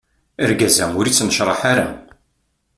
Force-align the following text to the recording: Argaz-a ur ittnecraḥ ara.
Argaz-a 0.43 0.85
ur 0.99 1.05
ittnecraḥ 1.07 1.61
ara. 1.71 1.87